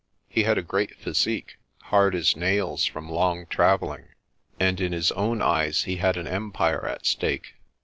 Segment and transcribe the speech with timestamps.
[0.27, 1.57] He had a great physique,
[1.91, 4.07] hard as nails from long travelling,
[4.59, 7.53] and in his own eyes he had an empire at stake.